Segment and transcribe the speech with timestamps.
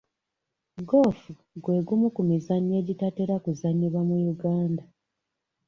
[0.87, 1.31] Goofu
[1.63, 4.83] gwe gumu ku mizannyo egitatera kuzannyibwa mu Uganda.